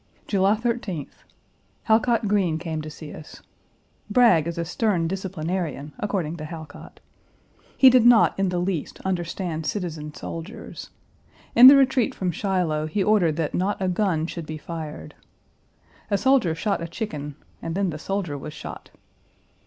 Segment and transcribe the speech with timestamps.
[0.25, 1.25] July 13th.
[1.83, 3.43] Halcott Green came to see us.
[4.09, 6.99] Bragg is a stern disciplinarian, according to Halcott.
[7.77, 10.89] He did not in the least understand citizen soldiers.
[11.55, 15.13] In the retreat from Shiloh he ordered that not a gun should be fired.
[16.09, 18.89] A soldier shot a chicken, and then the soldier was shot.